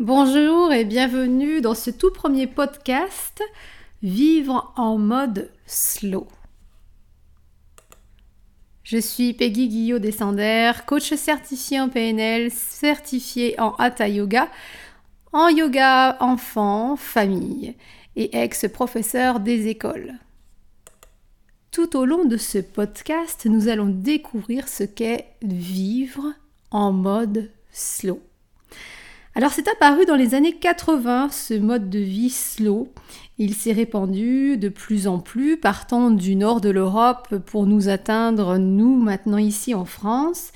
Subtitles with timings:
[0.00, 3.42] Bonjour et bienvenue dans ce tout premier podcast
[4.02, 6.26] Vivre en mode slow.
[8.82, 14.48] Je suis Peggy Guillot Descender, coach certifié en PNL, certifié en Hatha Yoga,
[15.34, 17.74] en yoga enfant, famille
[18.16, 20.14] et ex-professeur des écoles.
[21.72, 26.32] Tout au long de ce podcast, nous allons découvrir ce qu'est vivre
[26.70, 28.22] en mode slow.
[29.40, 32.88] Alors c'est apparu dans les années 80, ce mode de vie slow.
[33.38, 38.58] Il s'est répandu de plus en plus, partant du nord de l'Europe pour nous atteindre,
[38.58, 40.52] nous maintenant ici en France.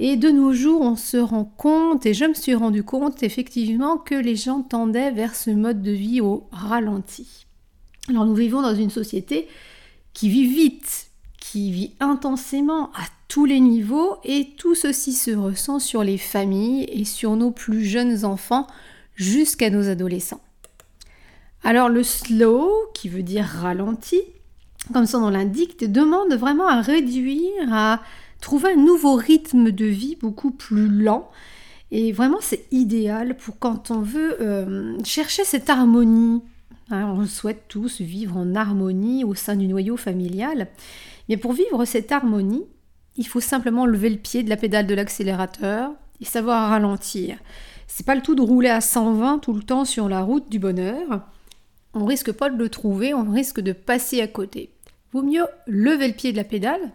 [0.00, 3.98] Et de nos jours, on se rend compte, et je me suis rendu compte effectivement
[3.98, 7.46] que les gens tendaient vers ce mode de vie au ralenti.
[8.08, 9.46] Alors nous vivons dans une société
[10.12, 12.90] qui vit vite, qui vit intensément
[13.28, 17.84] tous les niveaux et tout ceci se ressent sur les familles et sur nos plus
[17.84, 18.66] jeunes enfants
[19.14, 20.40] jusqu'à nos adolescents.
[21.62, 24.20] Alors le slow, qui veut dire ralenti,
[24.92, 28.00] comme son nom l'indique, demande vraiment à réduire, à
[28.40, 31.30] trouver un nouveau rythme de vie beaucoup plus lent.
[31.90, 36.42] Et vraiment c'est idéal pour quand on veut euh, chercher cette harmonie.
[36.90, 40.68] Hein, on souhaite tous vivre en harmonie au sein du noyau familial.
[41.28, 42.64] Mais pour vivre cette harmonie,
[43.18, 47.36] il faut simplement lever le pied de la pédale de l'accélérateur et savoir ralentir.
[47.88, 50.58] C'est pas le tout de rouler à 120 tout le temps sur la route du
[50.58, 51.26] bonheur.
[51.94, 54.70] On risque pas de le trouver, on risque de passer à côté.
[55.12, 56.92] Vaut mieux lever le pied de la pédale,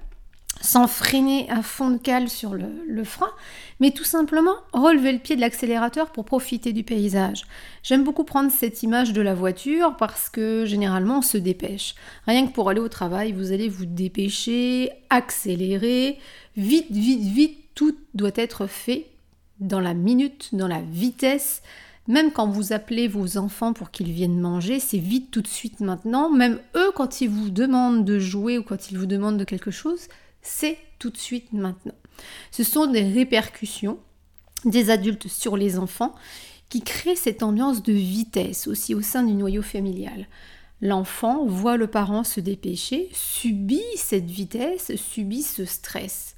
[0.62, 3.32] sans freiner à fond de cale sur le, frein,
[3.80, 7.44] mais tout simplement relever le pied de l'accélérateur pour profiter du paysage.
[7.84, 11.96] J'aime beaucoup prendre cette image de la voiture parce que généralement on se dépêche.
[12.28, 16.18] Rien que pour aller au travail, vous allez vous dépêcher, accélérer,
[16.56, 19.08] vite, vite, vite, tout doit être fait
[19.60, 21.62] dans la minute, dans la vitesse.
[22.08, 25.80] Même quand vous appelez vos enfants pour qu'ils viennent manger, c'est vite tout de suite
[25.80, 26.30] maintenant.
[26.30, 29.72] Même eux, quand ils vous demandent de jouer ou quand ils vous demandent de quelque
[29.72, 30.08] chose,
[30.44, 31.96] c'est tout de suite maintenant.
[32.52, 33.98] Ce sont des répercussions
[34.66, 36.14] des adultes sur les enfants
[36.70, 40.28] qui créent cette ambiance de vitesse aussi au sein du noyau familial.
[40.82, 46.36] L'enfant voit le parent se dépêcher, subit cette vitesse, subit ce stress.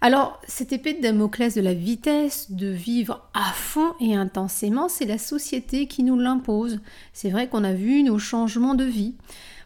[0.00, 5.06] Alors, cette épée de Damoclès de la vitesse, de vivre à fond et intensément, c'est
[5.06, 6.80] la société qui nous l'impose.
[7.12, 9.14] C'est vrai qu'on a vu nos changements de vie.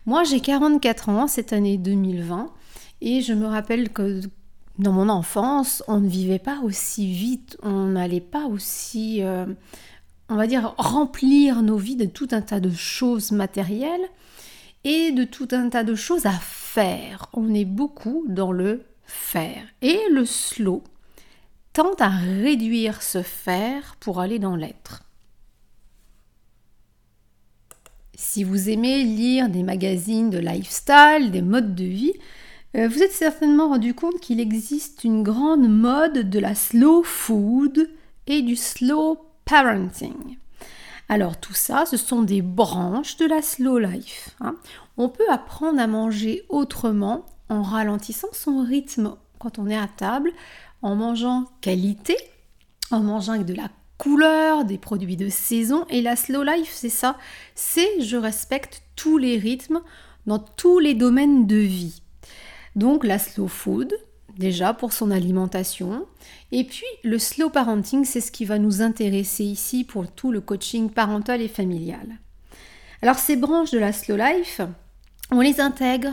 [0.06, 2.52] Moi, j'ai 44 ans cette année 2020
[3.00, 4.21] et je me rappelle que
[4.78, 9.47] dans mon enfance, on ne vivait pas aussi vite, on n'allait pas aussi, euh,
[10.28, 14.09] on va dire, remplir nos vies de tout un tas de choses matérielles
[14.84, 17.27] et de tout un tas de choses à faire.
[17.34, 19.62] On est beaucoup dans le faire.
[19.82, 20.82] Et le slow
[21.72, 25.03] tente à réduire ce faire pour aller dans l'être.
[28.15, 32.15] Si vous aimez lire des magazines de lifestyle, des modes de vie,
[32.75, 37.91] vous êtes certainement rendu compte qu'il existe une grande mode de la slow food
[38.26, 40.38] et du slow parenting.
[41.08, 44.31] Alors tout ça, ce sont des branches de la slow life.
[44.41, 44.54] Hein.
[44.97, 50.31] On peut apprendre à manger autrement en ralentissant son rythme quand on est à table,
[50.82, 52.16] en mangeant qualité,
[52.92, 55.84] en mangeant avec de la couleur, des produits de saison.
[55.88, 57.16] Et la slow life, c'est ça.
[57.56, 59.81] C'est je respecte tous les rythmes
[60.26, 62.02] dans tous les domaines de vie.
[62.76, 63.92] Donc la slow food,
[64.38, 66.06] déjà pour son alimentation.
[66.53, 70.41] Et puis le slow parenting, c'est ce qui va nous intéresser ici pour tout le
[70.41, 72.19] coaching parental et familial.
[73.03, 74.60] Alors ces branches de la slow life,
[75.31, 76.12] on les intègre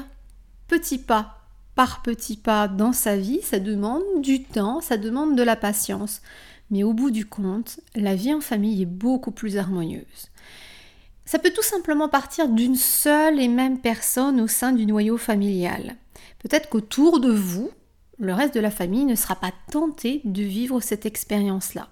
[0.67, 1.37] petit pas
[1.77, 6.21] par petit pas dans sa vie, ça demande du temps, ça demande de la patience.
[6.71, 10.31] Mais au bout du compte, la vie en famille est beaucoup plus harmonieuse.
[11.23, 15.95] Ça peut tout simplement partir d'une seule et même personne au sein du noyau familial.
[16.39, 17.71] Peut-être qu'autour de vous,
[18.19, 21.89] le reste de la famille ne sera pas tenté de vivre cette expérience-là.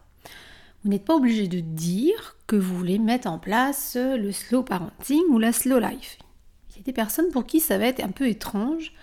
[0.84, 5.24] Vous n'êtes pas obligé de dire que vous voulez mettre en place le slow parenting
[5.30, 6.18] ou la slow life.
[6.70, 8.94] Il y a des personnes pour qui ça va être un peu étrange.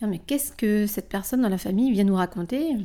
[0.00, 2.76] Mais qu'est-ce que cette personne dans la famille vient nous raconter?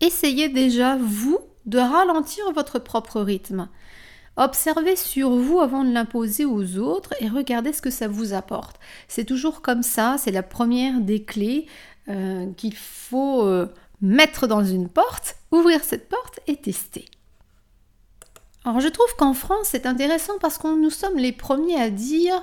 [0.00, 3.68] Essayez déjà, vous, de ralentir votre propre rythme.
[4.36, 8.80] Observez sur vous avant de l'imposer aux autres et regardez ce que ça vous apporte.
[9.06, 11.66] C'est toujours comme ça, c'est la première des clés
[12.08, 17.04] euh, qu'il faut euh, mettre dans une porte, ouvrir cette porte et tester.
[18.64, 22.42] Alors je trouve qu'en France c'est intéressant parce que nous sommes les premiers à dire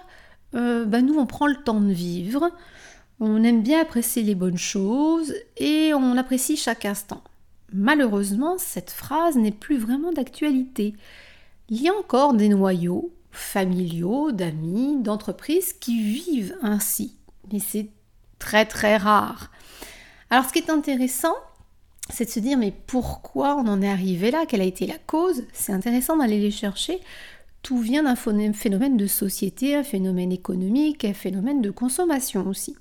[0.55, 2.51] euh, bah, nous on prend le temps de vivre,
[3.19, 7.21] on aime bien apprécier les bonnes choses et on apprécie chaque instant.
[7.73, 10.95] malheureusement, cette phrase n'est plus vraiment d'actualité.
[11.73, 17.15] Il y a encore des noyaux familiaux, d'amis, d'entreprises qui vivent ainsi,
[17.50, 17.88] mais c'est
[18.39, 19.51] très très rare.
[20.29, 21.33] Alors ce qui est intéressant,
[22.09, 24.45] c'est de se dire mais pourquoi on en est arrivé là?
[24.45, 25.44] Quelle a été la cause?
[25.53, 27.00] C'est intéressant d'aller les chercher.
[27.63, 28.18] Tout vient d'un
[28.53, 32.75] phénomène de société, un phénomène économique, un phénomène de consommation aussi.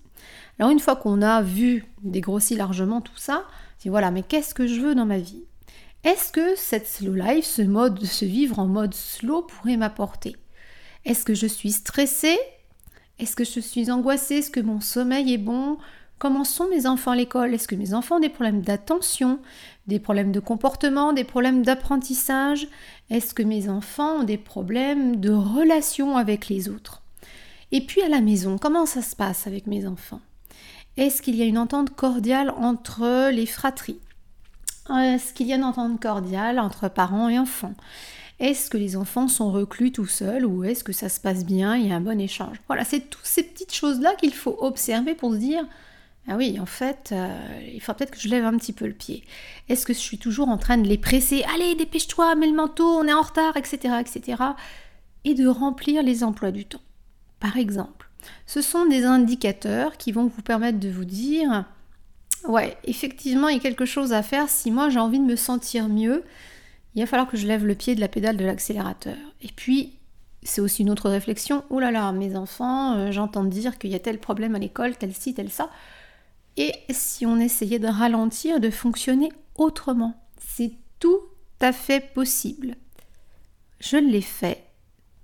[0.58, 3.44] Alors une fois qu'on a vu, dégrossi largement tout ça,
[3.80, 5.44] dit voilà, mais qu'est-ce que je veux dans ma vie?
[6.02, 10.34] Est-ce que cette slow life, ce mode de se vivre en mode slow pourrait m'apporter?
[11.04, 12.38] Est-ce que je suis stressée?
[13.18, 14.36] Est-ce que je suis angoissée?
[14.36, 15.76] Est-ce que mon sommeil est bon?
[16.18, 17.52] Comment sont mes enfants à l'école?
[17.52, 19.40] Est-ce que mes enfants ont des problèmes d'attention,
[19.88, 22.66] des problèmes de comportement, des problèmes d'apprentissage?
[23.10, 27.02] Est-ce que mes enfants ont des problèmes de relation avec les autres?
[27.72, 30.22] Et puis à la maison, comment ça se passe avec mes enfants?
[30.96, 34.00] Est-ce qu'il y a une entente cordiale entre les fratries?
[34.98, 37.74] Est-ce qu'il y a une entente cordiale entre parents et enfants
[38.40, 41.76] est-ce que les enfants sont reclus tout seuls ou est-ce que ça se passe bien,
[41.76, 42.56] il y a un bon échange?
[42.68, 45.66] Voilà, c'est toutes ces petites choses-là qu'il faut observer pour se dire
[46.28, 47.28] ah oui, en fait, euh,
[47.72, 49.24] il faut peut-être que je lève un petit peu le pied.
[49.68, 51.44] Est-ce que je suis toujours en train de les presser?
[51.54, 54.42] Allez, dépêche-toi, mets le manteau, on est en retard, etc., etc.
[55.24, 56.82] Et de remplir les emplois du temps.
[57.40, 58.08] Par exemple,
[58.46, 61.64] ce sont des indicateurs qui vont vous permettre de vous dire
[62.48, 64.48] Ouais, effectivement, il y a quelque chose à faire.
[64.48, 66.24] Si moi j'ai envie de me sentir mieux,
[66.94, 69.16] il va falloir que je lève le pied de la pédale de l'accélérateur.
[69.42, 69.94] Et puis,
[70.42, 71.64] c'est aussi une autre réflexion.
[71.70, 74.96] Oh là là, mes enfants, euh, j'entends dire qu'il y a tel problème à l'école,
[74.96, 75.70] tel ci, tel ça.
[76.56, 80.14] Et si on essayait de ralentir, de fonctionner autrement?
[80.38, 81.20] C'est tout
[81.60, 82.74] à fait possible.
[83.80, 84.64] Je l'ai fait,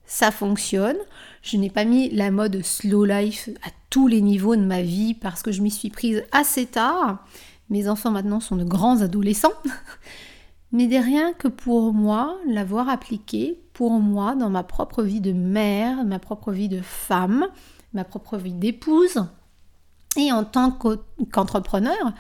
[0.07, 0.97] ça fonctionne.
[1.43, 5.15] Je n'ai pas mis la mode slow life à tous les niveaux de ma vie
[5.15, 7.25] parce que je m'y suis prise assez tard.
[7.71, 9.53] Mes enfants maintenant sont de grands adolescents.
[10.73, 15.33] Mais de rien que pour moi, l'avoir appliqué, pour moi, dans ma propre vie de
[15.33, 17.47] mère, ma propre vie de femme,
[17.93, 19.25] ma propre vie d'épouse,
[20.17, 22.13] et en tant qu'entrepreneur,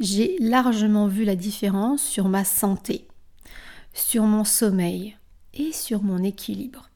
[0.00, 3.06] j'ai largement vu la différence sur ma santé,
[3.92, 5.16] sur mon sommeil
[5.54, 6.88] et sur mon équilibre.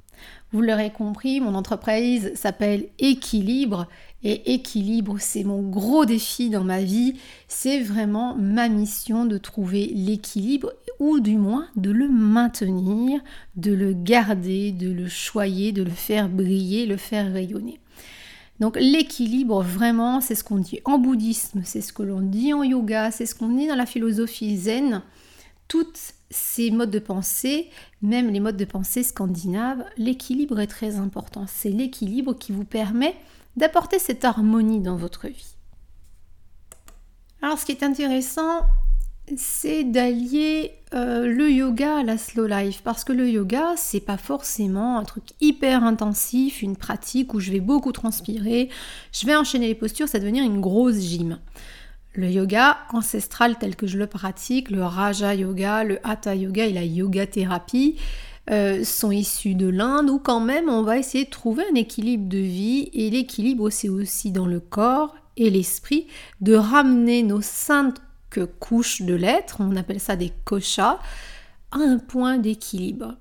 [0.52, 3.86] Vous l'aurez compris, mon entreprise s'appelle Équilibre
[4.22, 7.14] et Équilibre, c'est mon gros défi dans ma vie.
[7.46, 13.20] C'est vraiment ma mission de trouver l'équilibre ou du moins de le maintenir,
[13.56, 17.80] de le garder, de le choyer, de le faire briller, le faire rayonner.
[18.60, 22.62] Donc l'équilibre, vraiment, c'est ce qu'on dit en bouddhisme, c'est ce que l'on dit en
[22.62, 25.02] yoga, c'est ce qu'on dit dans la philosophie zen.
[25.70, 27.70] Toutes ces modes de pensée,
[28.02, 31.44] même les modes de pensée scandinaves, l'équilibre est très important.
[31.46, 33.14] C'est l'équilibre qui vous permet
[33.56, 35.54] d'apporter cette harmonie dans votre vie.
[37.40, 38.62] Alors ce qui est intéressant,
[39.36, 44.16] c'est d'allier euh, le yoga à la slow life parce que le yoga c'est pas
[44.16, 48.70] forcément un truc hyper intensif, une pratique où je vais beaucoup transpirer,
[49.12, 51.38] je vais enchaîner les postures, ça va devenir une grosse gym.
[52.14, 56.72] Le yoga ancestral tel que je le pratique, le Raja Yoga, le Hatha Yoga et
[56.72, 57.96] la Yoga Thérapie
[58.50, 62.28] euh, sont issus de l'Inde où quand même on va essayer de trouver un équilibre
[62.28, 66.08] de vie et l'équilibre c'est aussi dans le corps et l'esprit
[66.40, 67.94] de ramener nos cinq
[68.60, 70.98] couches de lettres, on appelle ça des koshas,
[71.70, 73.16] à un point d'équilibre.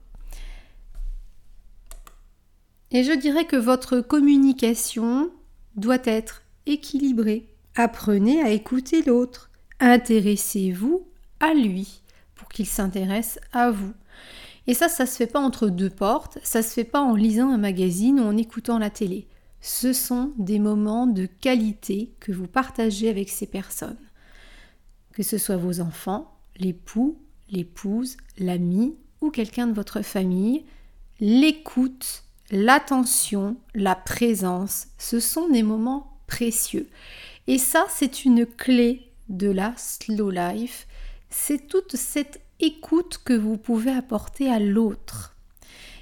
[2.92, 5.31] Et je dirais que votre communication
[5.75, 7.48] doit être équilibrée.
[7.76, 9.49] Apprenez à écouter l'autre.
[9.80, 11.07] Intéressez-vous
[11.40, 12.02] à lui
[12.35, 13.94] pour qu'il s'intéresse à vous.
[14.68, 17.49] Et ça, ça se fait pas entre deux portes, ça se fait pas en lisant
[17.52, 19.28] un magazine ou en écoutant la télé.
[19.61, 23.97] Ce sont des moments de qualité que vous partagez avec ces personnes
[25.19, 27.18] que ce soit vos enfants, l'époux,
[27.49, 30.64] l'épouse, l'ami ou quelqu'un de votre famille,
[31.19, 36.88] l'écoute, l'attention, la présence, ce sont des moments précieux.
[37.49, 40.85] Et ça, c'est une clé de la slow life.
[41.31, 45.35] C'est toute cette écoute que vous pouvez apporter à l'autre.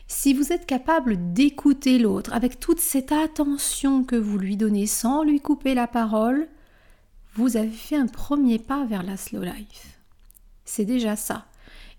[0.07, 5.23] Si vous êtes capable d'écouter l'autre avec toute cette attention que vous lui donnez sans
[5.23, 6.49] lui couper la parole,
[7.35, 10.01] vous avez fait un premier pas vers la slow life.
[10.65, 11.45] C'est déjà ça.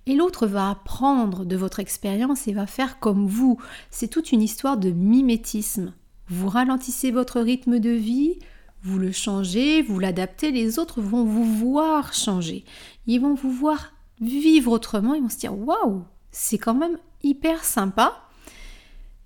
[0.04, 3.58] Et l'autre va apprendre de votre expérience et va faire comme vous.
[3.90, 5.94] C'est toute une histoire de mimétisme.
[6.28, 8.38] Vous ralentissez votre rythme de vie,
[8.82, 12.64] vous le changez, vous l'adaptez, les autres vont vous voir changer.
[13.06, 17.64] Ils vont vous voir vivre autrement, ils vont se dire waouh, c'est quand même hyper
[17.64, 18.22] sympa.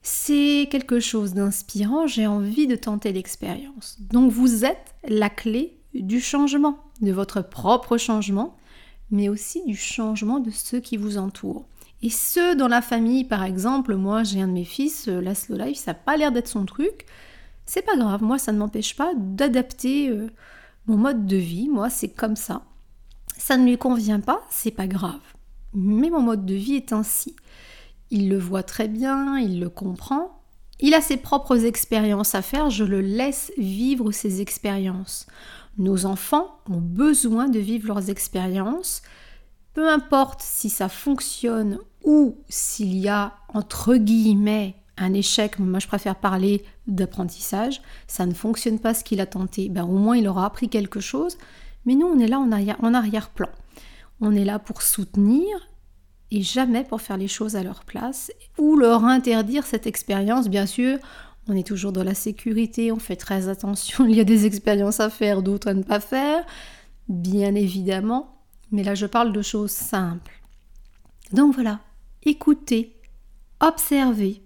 [0.03, 3.99] C'est quelque chose d'inspirant, j'ai envie de tenter l'expérience.
[4.01, 8.57] Donc vous êtes la clé du changement, de votre propre changement,
[9.11, 11.67] mais aussi du changement de ceux qui vous entourent.
[12.03, 15.37] Et ceux dans la famille, par exemple, moi j'ai un de mes fils, euh, la
[15.37, 17.07] slow life, ça n'a pas l'air d'être son truc.
[17.67, 20.31] C'est pas grave, moi ça ne m'empêche pas d'adapter euh,
[20.87, 22.63] mon mode de vie, moi c'est comme ça.
[23.39, 25.21] Ça ne lui convient pas, c'est pas grave.
[25.75, 27.37] Mais mon mode de vie est ainsi.
[28.11, 30.43] Il le voit très bien, il le comprend.
[30.81, 35.27] Il a ses propres expériences à faire, je le laisse vivre ses expériences.
[35.79, 39.03] Nos enfants ont besoin de vivre leurs expériences,
[39.75, 45.87] peu importe si ça fonctionne ou s'il y a, entre guillemets, un échec, moi je
[45.87, 50.29] préfère parler d'apprentissage, ça ne fonctionne pas ce qu'il a tenté, ben, au moins il
[50.29, 51.39] aura appris quelque chose,
[51.85, 53.49] mais nous on est là en arrière-plan.
[54.21, 55.49] On est là pour soutenir
[56.31, 60.67] et jamais pour faire les choses à leur place ou leur interdire cette expérience, bien
[60.67, 60.99] sûr.
[61.49, 65.01] On est toujours dans la sécurité, on fait très attention, il y a des expériences
[65.01, 66.45] à faire, d'autres à ne pas faire,
[67.09, 68.37] bien évidemment,
[68.71, 70.41] mais là je parle de choses simples.
[71.33, 71.81] Donc voilà,
[72.23, 72.97] écouter,
[73.61, 74.43] observer,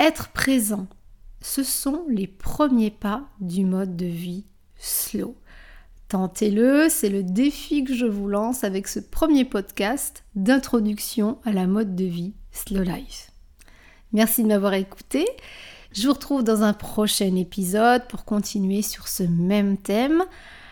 [0.00, 0.86] être présent,
[1.42, 5.36] ce sont les premiers pas du mode de vie slow.
[6.08, 11.66] Tentez-le, c'est le défi que je vous lance avec ce premier podcast d'introduction à la
[11.66, 13.30] mode de vie slow life.
[14.12, 15.26] Merci de m'avoir écouté.
[15.92, 20.24] Je vous retrouve dans un prochain épisode pour continuer sur ce même thème.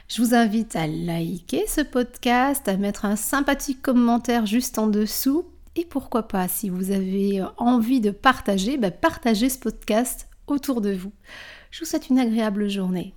[0.08, 5.44] Je vous invite à liker ce podcast, à mettre un sympathique commentaire juste en dessous.
[5.78, 10.90] Et pourquoi pas, si vous avez envie de partager, bah, partagez ce podcast autour de
[10.92, 11.12] vous.
[11.70, 13.14] Je vous souhaite une agréable journée.